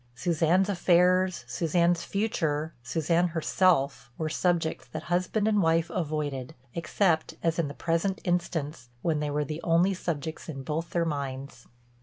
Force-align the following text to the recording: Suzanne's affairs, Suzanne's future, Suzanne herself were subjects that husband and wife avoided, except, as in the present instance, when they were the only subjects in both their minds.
Suzanne's 0.15 0.67
affairs, 0.67 1.45
Suzanne's 1.47 2.03
future, 2.03 2.73
Suzanne 2.81 3.27
herself 3.27 4.09
were 4.17 4.29
subjects 4.29 4.87
that 4.87 5.03
husband 5.13 5.47
and 5.47 5.61
wife 5.61 5.91
avoided, 5.91 6.55
except, 6.73 7.35
as 7.43 7.59
in 7.59 7.67
the 7.67 7.75
present 7.75 8.19
instance, 8.23 8.89
when 9.03 9.19
they 9.19 9.29
were 9.29 9.45
the 9.45 9.61
only 9.63 9.93
subjects 9.93 10.49
in 10.49 10.63
both 10.63 10.89
their 10.89 11.05
minds. 11.05 11.67